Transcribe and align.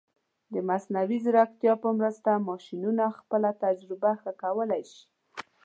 د 0.53 0.55
مصنوعي 0.69 1.17
ځیرکتیا 1.23 1.73
په 1.83 1.89
مرسته، 1.97 2.43
ماشینونه 2.49 3.03
خپله 3.19 3.49
تجربه 3.63 4.11
ښه 4.21 4.31
کولی 4.41 4.83
شي. 4.91 5.03